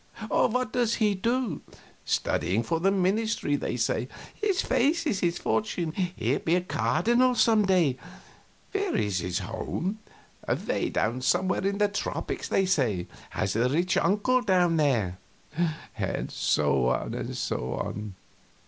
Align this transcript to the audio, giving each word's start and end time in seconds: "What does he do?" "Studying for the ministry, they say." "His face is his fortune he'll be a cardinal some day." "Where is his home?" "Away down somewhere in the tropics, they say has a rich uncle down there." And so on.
"What 0.29 0.73
does 0.73 0.95
he 0.95 1.13
do?" 1.13 1.61
"Studying 2.05 2.63
for 2.63 2.79
the 2.79 2.89
ministry, 2.89 3.55
they 3.55 3.77
say." 3.77 4.07
"His 4.33 4.63
face 4.63 5.05
is 5.05 5.19
his 5.19 5.37
fortune 5.37 5.91
he'll 5.91 6.39
be 6.39 6.55
a 6.55 6.61
cardinal 6.61 7.35
some 7.35 7.67
day." 7.67 7.99
"Where 8.71 8.95
is 8.95 9.19
his 9.19 9.37
home?" 9.37 9.99
"Away 10.47 10.89
down 10.89 11.21
somewhere 11.21 11.63
in 11.67 11.77
the 11.77 11.87
tropics, 11.87 12.47
they 12.49 12.65
say 12.65 13.05
has 13.29 13.55
a 13.55 13.69
rich 13.69 13.95
uncle 13.95 14.41
down 14.41 14.77
there." 14.77 15.19
And 15.95 16.31
so 16.31 16.87
on. 16.89 18.15